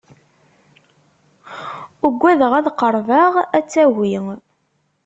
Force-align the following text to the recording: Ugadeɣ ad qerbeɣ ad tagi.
Ugadeɣ 2.07 2.51
ad 2.59 2.67
qerbeɣ 2.79 3.33
ad 3.57 3.65
tagi. 3.71 4.19